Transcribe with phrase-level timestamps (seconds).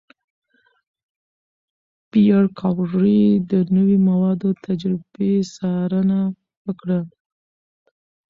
[2.11, 6.19] پېیر کوري د نوې موادو د تجربې څارنه
[6.65, 6.99] وکړه.